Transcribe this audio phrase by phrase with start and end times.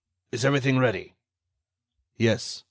[0.31, 1.13] Is everything ready?"
[2.17, 2.59] "Yes."